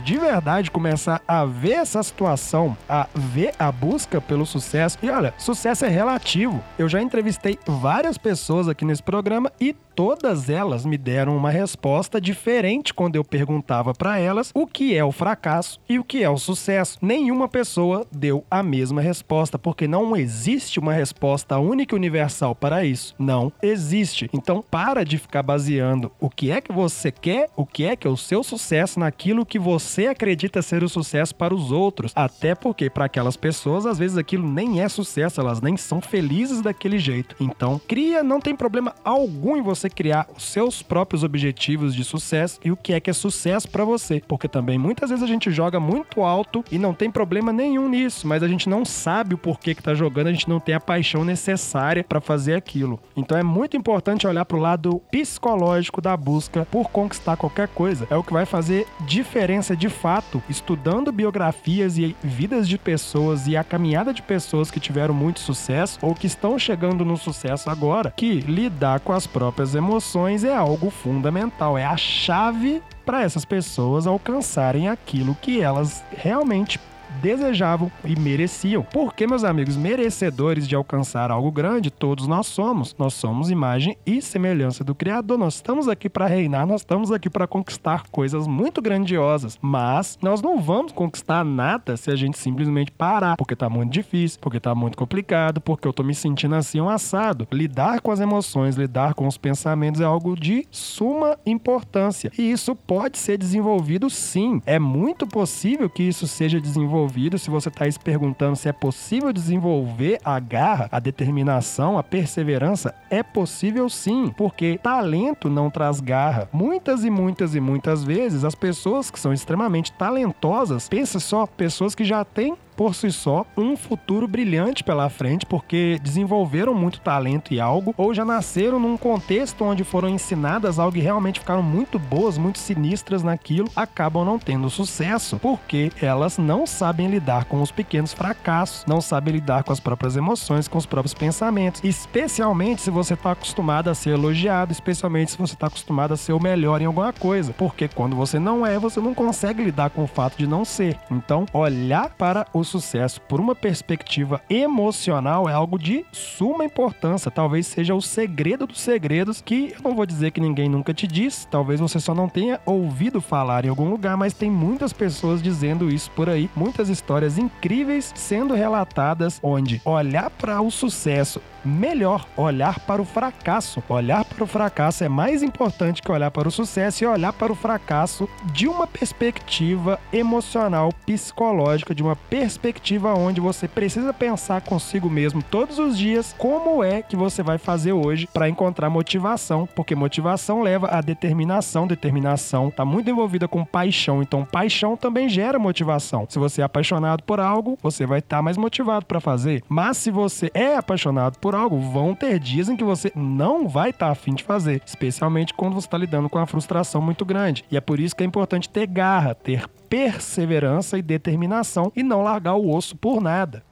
de 0.04 0.18
verdade 0.18 0.70
começar 0.70 1.22
a 1.28 1.46
ver 1.46 1.74
essa 1.74 2.04
situação, 2.04 2.78
a 2.88 3.08
ver 3.16 3.54
a 3.58 3.72
busca 3.72 4.22
pelo 4.22 4.46
sucesso. 4.46 4.98
E 5.02 5.10
olha, 5.10 5.34
sucesso 5.38 5.86
é 5.86 5.88
relativo. 5.88 6.64
Eu 6.78 6.88
já 6.88 7.02
entrevistei 7.02 7.58
várias 7.66 8.18
pessoas 8.18 8.68
aqui 8.68 8.86
nesse 8.86 9.02
programa 9.02 9.52
e 9.60 9.76
todas 9.96 10.50
elas 10.50 10.86
me 10.86 10.98
deram 10.98 11.36
uma 11.36 11.50
resposta 11.50 12.20
diferente 12.20 12.94
quando 12.94 13.16
eu 13.16 13.24
perguntava 13.24 13.94
para 13.94 14.20
elas 14.20 14.52
o 14.54 14.66
que 14.66 14.96
é 14.96 15.04
o 15.04 15.12
fracasso 15.12 15.80
e 15.88 16.00
o 16.00 16.04
que 16.04 16.24
é 16.24 16.30
o 16.30 16.38
sucesso. 16.38 16.98
Nenhuma 17.02 17.48
pessoa 17.48 18.06
deu 18.12 18.44
a 18.50 18.64
mesma 18.64 19.02
resposta, 19.02 19.58
porque 19.60 19.88
não 19.88 20.16
existe 20.16 20.80
uma 20.80 20.94
resposta 20.94 21.58
única 21.60 21.96
e 21.96 21.98
universal 21.98 22.56
para 22.56 22.86
isso. 22.86 23.16
Não 23.18 23.52
existe. 23.62 24.30
Então, 24.34 24.64
para 24.70 25.04
de 25.04 25.18
ficar 25.18 25.44
baseando 25.44 26.12
o 26.20 26.30
que 26.30 26.52
é 26.52 26.62
que 26.62 26.72
você 26.72 27.12
quer, 27.12 27.50
o 27.56 27.66
que 27.66 27.86
é 27.86 27.96
que 27.96 28.08
é 28.08 28.10
o 28.10 28.18
seu 28.18 28.44
sucesso 28.44 29.00
naquilo 29.00 29.46
que 29.46 29.60
você 29.60 30.08
acredita 30.08 30.62
ser 30.62 30.84
o 30.84 30.90
sucesso 30.90 31.36
para 31.36 31.54
os 31.54 31.72
outros. 31.72 32.12
Até 32.16 32.56
porque, 32.56 32.90
para 32.90 33.06
aquelas 33.06 33.38
pessoas, 33.38 33.86
às 33.86 33.98
vezes 33.98 34.18
aquilo 34.18 34.48
nem 34.48 34.82
é 34.82 34.90
sucesso, 34.90 35.42
elas 35.42 35.62
nem 35.62 35.78
são 35.78 36.02
felizes 36.02 36.62
daquele 36.62 37.00
jeito. 37.00 37.36
Então, 37.40 37.80
cria, 37.88 38.24
não 38.24 38.40
tem 38.40 38.56
problema 38.56 38.94
algum 39.04 39.58
em 39.58 39.62
você 39.62 39.81
criar 39.90 40.28
os 40.36 40.44
seus 40.44 40.82
próprios 40.82 41.24
objetivos 41.24 41.96
de 41.96 42.04
sucesso 42.04 42.60
e 42.64 42.72
o 42.72 42.78
que 42.78 42.94
é 42.94 43.00
que 43.00 43.10
é 43.10 43.14
sucesso 43.14 43.70
para 43.70 43.86
você. 43.86 44.22
Porque 44.28 44.48
também 44.48 44.78
muitas 44.78 45.10
vezes 45.10 45.24
a 45.24 45.28
gente 45.28 45.52
joga 45.52 45.80
muito 45.80 46.22
alto 46.22 46.64
e 46.72 46.78
não 46.78 46.94
tem 46.94 47.10
problema 47.10 47.52
nenhum 47.52 47.90
nisso, 47.90 48.28
mas 48.28 48.44
a 48.44 48.48
gente 48.48 48.70
não 48.70 48.86
sabe 48.86 49.36
o 49.36 49.38
porquê 49.38 49.76
que 49.76 49.84
tá 49.84 49.94
jogando, 49.94 50.28
a 50.28 50.32
gente 50.32 50.50
não 50.50 50.60
tem 50.60 50.76
a 50.76 50.80
paixão 50.80 51.24
necessária 51.24 52.04
para 52.04 52.22
fazer 52.22 52.56
aquilo. 52.56 53.00
Então 53.16 53.38
é 53.38 53.44
muito 53.44 53.78
importante 53.78 54.28
olhar 54.28 54.46
pro 54.46 54.60
lado 54.60 55.02
psicológico 55.12 56.02
da 56.02 56.16
busca 56.16 56.68
por 56.70 56.90
conquistar 56.90 57.38
qualquer 57.38 57.68
coisa. 57.68 58.08
É 58.10 58.16
o 58.16 58.24
que 58.24 58.34
vai 58.34 58.46
fazer 58.46 58.88
diferença 59.02 59.76
de 59.76 59.90
fato, 59.90 60.42
estudando 60.50 61.12
biografias 61.12 61.98
e 61.98 62.16
vidas 62.24 62.68
de 62.68 62.78
pessoas 62.78 63.48
e 63.48 63.58
a 63.58 63.64
caminhada 63.64 64.14
de 64.14 64.22
pessoas 64.22 64.72
que 64.72 64.80
tiveram 64.80 65.14
muito 65.14 65.40
sucesso 65.40 66.00
ou 66.02 66.16
que 66.16 66.28
estão 66.28 66.58
chegando 66.58 67.06
no 67.06 67.18
sucesso 67.18 67.70
agora, 67.70 68.14
que 68.16 68.40
lidar 68.42 69.00
com 69.00 69.14
as 69.14 69.28
próprias 69.28 69.71
emoções 69.76 70.44
é 70.44 70.56
algo 70.56 70.90
fundamental, 70.90 71.78
é 71.78 71.86
a 71.86 71.98
chave 71.98 72.82
para 73.06 73.24
essas 73.24 73.46
pessoas 73.46 74.08
alcançarem 74.08 74.88
aquilo 74.88 75.36
que 75.42 75.62
elas 75.62 76.04
realmente 76.16 76.80
desejavam 77.22 77.92
e 78.06 78.18
mereciam. 78.20 78.84
Porque, 78.84 79.28
meus 79.28 79.44
amigos, 79.44 79.76
merecedores 79.76 80.68
de 80.68 80.76
alcançar 80.76 81.32
algo 81.32 81.52
grande, 81.52 81.92
todos 81.92 82.28
nós 82.28 82.48
somos. 82.48 82.96
Nós 82.98 83.14
somos 83.14 83.50
imagem 83.50 83.98
e 84.06 84.22
semelhança 84.22 84.84
do 84.84 84.96
Criador. 84.96 85.38
Nós 85.38 85.56
estamos 85.56 85.88
aqui 85.88 86.10
para 86.10 86.28
reinar, 86.28 86.66
nós 86.66 86.82
estamos 86.82 87.12
aqui 87.12 87.30
para 87.30 87.48
conquistar 87.48 88.04
coisas 88.10 88.48
muito 88.48 88.82
grandiosas. 88.82 89.58
Mas 89.62 90.18
nós 90.22 90.42
não 90.42 90.62
vamos 90.62 90.92
conquistar 90.92 91.44
nada 91.44 91.98
se 91.98 92.10
a 92.10 92.16
gente 92.16 92.38
simplesmente 92.38 92.92
parar, 92.92 93.36
porque 93.36 93.56
tá 93.56 93.70
muito 93.70 93.92
difícil, 93.92 94.40
porque 94.42 94.60
tá 94.60 94.74
muito 94.74 94.98
complicado, 94.98 95.60
porque 95.60 95.88
eu 95.88 95.94
tô 95.94 96.04
me 96.04 96.16
sentindo 96.16 96.56
assim 96.56 96.80
um 96.80 96.90
assado. 96.90 97.48
Lidar 97.52 98.02
com 98.02 98.12
as 98.12 98.20
emoções, 98.20 98.76
lidar 98.76 99.14
com 99.14 99.28
os 99.28 99.38
pensamentos 99.38 100.00
é 100.02 100.06
algo 100.06 100.40
de 100.40 100.66
suma 100.72 101.38
importância. 101.46 102.32
E 102.38 102.52
isso 102.52 102.76
pode 102.76 103.18
ser 103.18 103.38
desenvolvido 103.38 104.10
sim. 104.10 104.62
É 104.66 104.80
muito 104.80 105.28
possível 105.28 105.90
que 105.90 106.04
isso 106.04 106.28
seja 106.28 106.60
desenvolvido 106.60 107.01
desenvolvido. 107.02 107.38
Se 107.38 107.50
você 107.50 107.70
está 107.70 107.90
se 107.90 108.00
perguntando 108.00 108.56
se 108.56 108.70
é 108.70 108.74
possível 108.74 109.34
desenvolver 109.34 110.20
a 110.24 110.40
garra, 110.40 110.88
a 110.92 111.00
determinação, 111.00 111.98
a 111.98 112.04
perseverança, 112.04 112.94
é 113.10 113.24
possível 113.24 113.90
sim, 113.90 114.34
porque 114.36 114.80
talento 114.82 115.50
não 115.50 115.70
traz 115.70 116.00
garra. 116.00 116.50
Muitas 116.52 117.04
e 117.04 117.10
muitas 117.10 117.56
e 117.56 117.60
muitas 117.60 118.04
vezes 118.04 118.44
as 118.44 118.56
pessoas 118.56 119.10
que 119.10 119.20
são 119.20 119.34
extremamente 119.34 119.92
talentosas, 119.94 120.88
pensa 120.88 121.20
só, 121.20 121.46
pessoas 121.46 121.96
que 121.96 122.04
já 122.04 122.24
têm 122.24 122.56
por 122.82 122.96
si 122.96 123.12
só 123.12 123.46
um 123.56 123.78
futuro 123.78 124.28
brilhante 124.28 124.84
pela 124.84 125.08
frente, 125.08 125.46
porque 125.46 126.00
desenvolveram 126.02 126.74
muito 126.74 127.00
talento 127.00 127.54
e 127.54 127.62
algo, 127.62 127.94
ou 127.96 128.12
já 128.12 128.26
nasceram 128.26 128.80
num 128.80 128.98
contexto 128.98 129.64
onde 129.64 129.84
foram 129.84 130.10
ensinadas 130.10 130.80
algo 130.80 130.98
e 130.98 131.00
realmente 131.00 131.40
ficaram 131.40 131.62
muito 131.62 132.00
boas, 132.00 132.40
muito 132.40 132.58
sinistras 132.58 133.22
naquilo, 133.22 133.70
acabam 133.76 134.26
não 134.26 134.40
tendo 134.40 134.68
sucesso, 134.68 135.38
porque 135.38 135.92
elas 136.02 136.40
não 136.40 136.66
sabem 136.66 137.08
lidar 137.08 137.46
com 137.46 137.62
os 137.62 137.70
pequenos 137.70 138.14
fracassos, 138.14 138.84
não 138.88 139.00
sabem 139.00 139.36
lidar 139.36 139.64
com 139.64 139.72
as 139.72 139.80
próprias 139.80 140.18
emoções, 140.18 140.68
com 140.68 140.80
os 140.80 140.88
próprios 140.88 141.14
pensamentos, 141.14 141.84
especialmente 141.84 142.82
se 142.82 142.90
você 142.90 143.14
está 143.14 143.34
acostumado 143.34 143.92
a 143.92 143.94
ser 143.94 144.16
elogiado, 144.16 144.72
especialmente 144.72 145.34
se 145.34 145.38
você 145.38 145.54
está 145.54 145.68
acostumado 145.68 146.16
a 146.16 146.18
ser 146.18 146.34
o 146.34 146.42
melhor 146.42 146.82
em 146.82 146.86
alguma 146.86 147.14
coisa, 147.14 147.54
porque 147.54 147.88
quando 147.88 148.16
você 148.16 148.40
não 148.40 148.66
é, 148.66 148.80
você 148.80 149.00
não 149.00 149.14
consegue 149.14 149.64
lidar 149.64 149.92
com 149.92 150.04
o 150.04 150.08
fato 150.08 150.36
de 150.36 150.48
não 150.48 150.66
ser. 150.66 150.98
Então, 151.12 151.46
olhar 151.54 152.10
para 152.18 152.48
o 152.52 152.71
sucesso 152.72 153.22
por 153.22 153.40
uma 153.40 153.54
perspectiva 153.54 154.42
emocional 154.50 155.50
é 155.50 155.54
algo 155.54 155.78
de 155.78 156.06
suma 156.12 156.64
importância. 156.66 157.30
Talvez 157.30 157.68
seja 157.68 157.94
o 157.94 158.02
segredo 158.02 158.66
dos 158.66 158.80
segredos 158.80 159.42
que 159.42 159.74
eu 159.76 159.82
não 159.84 159.96
vou 159.96 160.06
dizer 160.06 160.32
que 160.32 160.40
ninguém 160.40 160.70
nunca 160.70 160.94
te 160.94 161.06
disse, 161.06 161.48
talvez 161.48 161.80
você 161.80 162.00
só 162.00 162.16
não 162.16 162.30
tenha 162.30 162.60
ouvido 162.66 163.22
falar 163.22 163.66
em 163.66 163.70
algum 163.70 163.90
lugar, 163.90 164.16
mas 164.16 164.34
tem 164.34 164.50
muitas 164.50 164.94
pessoas 164.94 165.42
dizendo 165.42 165.92
isso 165.92 166.10
por 166.12 166.30
aí, 166.30 166.50
muitas 166.56 166.90
histórias 166.90 167.38
incríveis 167.38 168.12
sendo 168.16 168.54
relatadas 168.54 169.40
onde 169.44 169.82
olhar 169.84 170.30
para 170.30 170.62
o 170.62 170.72
sucesso 170.72 171.42
melhor 171.64 172.26
olhar 172.36 172.80
para 172.80 173.02
o 173.02 173.06
fracasso. 173.06 173.84
Olhar 173.90 174.24
para 174.26 174.44
o 174.44 174.48
fracasso 174.48 175.04
é 175.04 175.10
mais 175.10 175.44
importante 175.44 176.02
que 176.02 176.12
olhar 176.12 176.32
para 176.32 176.48
o 176.48 176.52
sucesso 176.52 177.04
e 177.04 177.08
olhar 177.08 177.34
para 177.34 177.52
o 177.52 177.56
fracasso 177.56 178.28
de 178.54 178.68
uma 178.68 178.88
perspectiva 178.88 180.00
emocional, 180.12 180.94
psicológica, 181.06 181.96
de 181.96 182.04
uma 182.04 182.16
perspectiva 182.16 183.14
onde 183.14 183.40
você 183.40 183.68
precisa 183.68 184.14
pensar 184.14 184.62
consigo 184.62 185.10
mesmo 185.10 185.44
todos 185.44 185.80
os 185.80 185.98
dias 185.98 186.36
como 186.38 186.84
é 186.84 187.02
que 187.02 187.16
você 187.16 187.44
vai 187.44 187.58
fazer 187.58 187.94
hoje 187.94 188.28
para 188.32 188.50
encontrar 188.50 188.90
motivação, 188.90 189.68
porque 189.76 189.96
motivação 189.96 190.62
leva 190.62 190.88
a 190.88 191.02
determinação, 191.02 191.88
determinação 191.88 192.70
está 192.70 192.86
muito 192.86 193.10
envolvida 193.10 193.48
com 193.48 193.66
paixão, 193.66 194.22
então 194.22 194.46
paixão 194.46 194.96
também 194.96 195.30
gera 195.30 195.60
motivação. 195.60 196.26
Se 196.30 196.40
você 196.40 196.62
é 196.62 196.64
apaixonado 196.64 197.24
por 197.24 197.40
algo, 197.40 197.78
você 197.82 198.06
vai 198.06 198.20
estar 198.20 198.38
tá 198.38 198.42
mais 198.42 198.58
motivado 198.58 199.06
para 199.06 199.20
fazer. 199.20 199.64
Mas 199.68 199.98
se 199.98 200.12
você 200.12 200.52
é 200.54 200.76
apaixonado 200.76 201.38
por 201.40 201.51
por 201.52 201.56
algo, 201.56 201.82
vão 201.82 202.16
ter 202.16 202.40
dias 202.40 202.70
em 202.70 202.78
que 202.78 202.84
você 202.84 203.12
não 203.14 203.68
vai 203.68 203.90
estar 203.90 204.06
tá 204.06 204.12
afim 204.14 204.34
de 204.34 204.42
fazer, 204.42 204.82
especialmente 204.86 205.54
quando 205.54 205.74
você 205.74 205.86
está 205.86 205.98
lidando 205.98 206.30
com 206.30 206.38
uma 206.40 206.48
frustração 206.48 207.02
muito 207.02 207.26
grande. 207.26 207.66
E 207.70 207.76
é 207.76 207.82
por 207.82 208.00
isso 208.00 208.16
que 208.16 208.24
é 208.24 208.26
importante 208.26 208.70
ter 208.70 208.88
garra, 208.88 209.36
ter 209.36 209.68
perseverança 209.90 210.98
e 210.98 211.02
determinação 211.02 211.92
e 211.94 212.04
não 212.04 212.24
largar 212.24 212.56
o 212.56 212.74
osso 212.74 212.96
por 212.96 213.20
nada. 213.20 213.66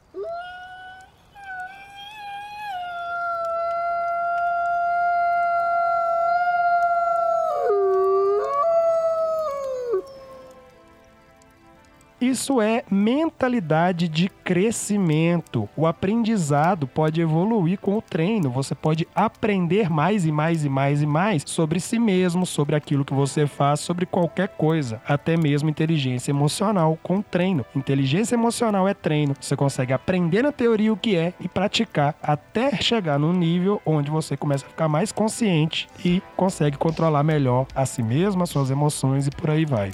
Isso 12.29 12.61
é 12.61 12.83
mentalidade 12.91 14.07
de 14.07 14.29
crescimento. 14.29 15.67
O 15.75 15.87
aprendizado 15.87 16.85
pode 16.85 17.19
evoluir 17.19 17.79
com 17.79 17.97
o 17.97 18.01
treino. 18.03 18.51
Você 18.51 18.75
pode 18.75 19.07
aprender 19.15 19.89
mais 19.89 20.27
e 20.27 20.31
mais 20.31 20.63
e 20.63 20.69
mais 20.69 21.01
e 21.01 21.07
mais 21.07 21.41
sobre 21.43 21.79
si 21.79 21.97
mesmo, 21.97 22.45
sobre 22.45 22.75
aquilo 22.75 23.03
que 23.03 23.15
você 23.15 23.47
faz, 23.47 23.79
sobre 23.79 24.05
qualquer 24.05 24.49
coisa, 24.49 25.01
até 25.07 25.35
mesmo 25.35 25.71
inteligência 25.71 26.29
emocional 26.29 26.99
com 27.01 27.19
treino. 27.19 27.65
Inteligência 27.75 28.35
emocional 28.35 28.87
é 28.87 28.93
treino. 28.93 29.35
Você 29.41 29.55
consegue 29.55 29.91
aprender 29.91 30.43
na 30.43 30.51
teoria 30.51 30.93
o 30.93 30.97
que 30.97 31.15
é 31.15 31.33
e 31.39 31.47
praticar 31.47 32.13
até 32.21 32.75
chegar 32.79 33.17
num 33.17 33.33
nível 33.33 33.81
onde 33.83 34.11
você 34.11 34.37
começa 34.37 34.67
a 34.67 34.69
ficar 34.69 34.87
mais 34.87 35.11
consciente 35.11 35.87
e 36.05 36.21
consegue 36.37 36.77
controlar 36.77 37.23
melhor 37.23 37.65
a 37.73 37.87
si 37.87 38.03
mesmo, 38.03 38.43
as 38.43 38.51
suas 38.51 38.69
emoções 38.69 39.25
e 39.25 39.31
por 39.31 39.49
aí 39.49 39.65
vai. 39.65 39.89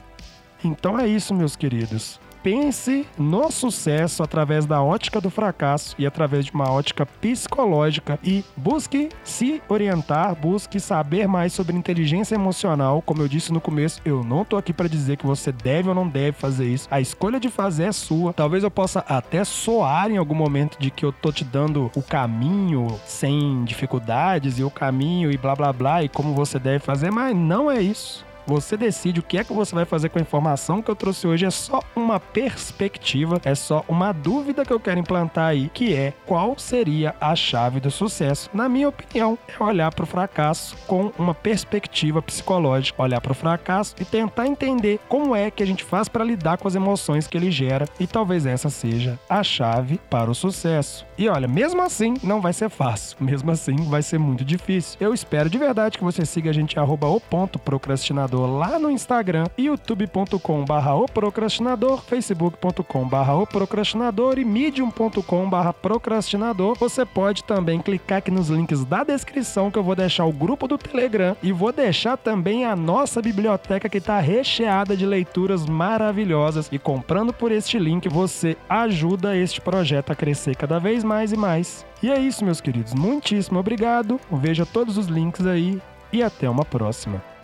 Então 0.61 0.99
é 0.99 1.07
isso, 1.07 1.33
meus 1.33 1.55
queridos 1.55 2.24
pense 2.45 3.07
no 3.17 3.51
sucesso 3.51 4.21
através 4.21 4.67
da 4.67 4.79
ótica 4.79 5.19
do 5.19 5.31
fracasso 5.31 5.95
e 5.97 6.05
através 6.05 6.45
de 6.45 6.51
uma 6.51 6.69
ótica 6.69 7.03
psicológica 7.03 8.19
e 8.23 8.45
busque 8.55 9.09
se 9.23 9.63
orientar, 9.67 10.35
busque 10.35 10.79
saber 10.79 11.27
mais 11.27 11.53
sobre 11.53 11.75
inteligência 11.75 12.35
emocional. 12.35 13.01
Como 13.01 13.23
eu 13.23 13.27
disse 13.27 13.51
no 13.51 13.59
começo, 13.59 13.99
eu 14.05 14.23
não 14.23 14.45
tô 14.45 14.57
aqui 14.57 14.71
para 14.71 14.87
dizer 14.87 15.17
que 15.17 15.25
você 15.25 15.51
deve 15.51 15.89
ou 15.89 15.95
não 15.95 16.07
deve 16.07 16.33
fazer 16.33 16.67
isso. 16.67 16.87
A 16.91 17.01
escolha 17.01 17.39
de 17.39 17.49
fazer 17.49 17.85
é 17.85 17.91
sua. 17.91 18.31
Talvez 18.31 18.63
eu 18.63 18.69
possa 18.69 18.99
até 19.09 19.43
soar 19.43 20.11
em 20.11 20.17
algum 20.17 20.35
momento 20.35 20.77
de 20.77 20.91
que 20.91 21.03
eu 21.03 21.11
tô 21.11 21.31
te 21.31 21.43
dando 21.43 21.89
o 21.95 22.03
caminho 22.03 22.85
sem 23.07 23.63
dificuldades 23.63 24.59
e 24.59 24.63
o 24.63 24.69
caminho 24.69 25.31
e 25.31 25.37
blá 25.37 25.55
blá 25.55 25.73
blá 25.73 26.03
e 26.03 26.09
como 26.09 26.35
você 26.35 26.59
deve 26.59 26.77
fazer, 26.77 27.09
mas 27.09 27.35
não 27.35 27.71
é 27.71 27.81
isso. 27.81 28.23
Você 28.47 28.77
decide 28.77 29.19
o 29.19 29.23
que 29.23 29.37
é 29.37 29.43
que 29.43 29.53
você 29.53 29.73
vai 29.73 29.85
fazer 29.85 30.09
com 30.09 30.19
a 30.19 30.21
informação 30.21 30.81
que 30.81 30.89
eu 30.89 30.95
trouxe 30.95 31.25
hoje. 31.27 31.45
É 31.45 31.49
só 31.49 31.81
uma 31.95 32.19
perspectiva, 32.19 33.41
é 33.43 33.55
só 33.55 33.83
uma 33.87 34.11
dúvida 34.11 34.63
que 34.63 34.71
eu 34.71 34.79
quero 34.79 34.99
implantar 34.99 35.47
aí, 35.47 35.69
que 35.73 35.93
é 35.95 36.13
qual 36.25 36.57
seria 36.57 37.15
a 37.19 37.35
chave 37.35 37.79
do 37.79 37.89
sucesso. 37.89 38.49
Na 38.53 38.69
minha 38.69 38.89
opinião, 38.89 39.37
é 39.47 39.63
olhar 39.63 39.93
para 39.93 40.03
o 40.03 40.07
fracasso 40.07 40.77
com 40.85 41.11
uma 41.17 41.33
perspectiva 41.33 42.21
psicológica, 42.21 43.01
olhar 43.01 43.19
para 43.19 43.31
o 43.31 43.35
fracasso 43.35 43.95
e 43.99 44.05
tentar 44.05 44.47
entender 44.47 44.99
como 45.09 45.35
é 45.35 45.49
que 45.49 45.63
a 45.63 45.67
gente 45.67 45.83
faz 45.83 46.07
para 46.07 46.23
lidar 46.23 46.57
com 46.57 46.67
as 46.67 46.75
emoções 46.75 47.27
que 47.27 47.37
ele 47.37 47.49
gera. 47.49 47.87
E 47.99 48.05
talvez 48.05 48.45
essa 48.45 48.69
seja 48.69 49.19
a 49.27 49.43
chave 49.43 49.99
para 50.09 50.29
o 50.29 50.35
sucesso. 50.35 51.05
E 51.17 51.27
olha, 51.27 51.47
mesmo 51.47 51.81
assim, 51.81 52.13
não 52.21 52.41
vai 52.41 52.53
ser 52.53 52.69
fácil. 52.69 53.17
Mesmo 53.19 53.49
assim, 53.51 53.75
vai 53.89 54.03
ser 54.03 54.19
muito 54.19 54.45
difícil. 54.45 54.97
Eu 54.99 55.13
espero 55.13 55.49
de 55.49 55.57
verdade 55.57 55.97
que 55.97 56.03
você 56.03 56.25
siga 56.25 56.49
a 56.49 56.53
gente 56.53 56.77
arroba 56.79 57.07
o 57.07 57.19
ponto 57.19 57.57
procrastinador 57.57 58.34
procrastinador 58.35 58.57
lá 58.57 58.77
no 58.77 58.91
Instagram, 58.91 59.45
youtube.com 59.57 60.65
barra 60.65 60.95
o 60.95 61.05
procrastinador, 61.05 62.01
facebook.com 62.01 63.07
barra 63.07 63.35
o 63.35 63.47
procrastinador 63.47 64.37
e 64.37 64.45
medium.com 64.45 65.49
barra 65.49 65.73
procrastinador. 65.73 66.75
Você 66.77 67.05
pode 67.05 67.43
também 67.43 67.79
clicar 67.79 68.17
aqui 68.17 68.29
nos 68.29 68.49
links 68.49 68.83
da 68.83 69.03
descrição 69.03 69.71
que 69.71 69.79
eu 69.79 69.83
vou 69.83 69.95
deixar 69.95 70.25
o 70.25 70.33
grupo 70.33 70.67
do 70.67 70.77
Telegram 70.77 71.35
e 71.41 71.51
vou 71.51 71.71
deixar 71.71 72.17
também 72.17 72.65
a 72.65 72.75
nossa 72.75 73.21
biblioteca 73.21 73.87
que 73.87 73.97
está 73.97 74.19
recheada 74.19 74.95
de 74.97 75.05
leituras 75.05 75.65
maravilhosas 75.65 76.69
e 76.71 76.77
comprando 76.77 77.33
por 77.33 77.51
este 77.51 77.79
link 77.79 78.09
você 78.09 78.57
ajuda 78.67 79.37
este 79.37 79.61
projeto 79.61 80.11
a 80.11 80.15
crescer 80.15 80.55
cada 80.55 80.79
vez 80.79 81.03
mais 81.03 81.31
e 81.31 81.37
mais. 81.37 81.85
E 82.03 82.11
é 82.11 82.19
isso, 82.19 82.43
meus 82.43 82.59
queridos. 82.59 82.93
Muitíssimo 82.93 83.59
obrigado. 83.59 84.19
Veja 84.31 84.65
todos 84.65 84.97
os 84.97 85.07
links 85.07 85.45
aí 85.45 85.81
e 86.11 86.21
até 86.21 86.49
uma 86.49 86.65
próxima. 86.65 87.34